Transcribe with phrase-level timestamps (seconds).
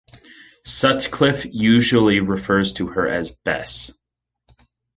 [0.65, 3.93] Sutcliff usually refers to her as "Bess".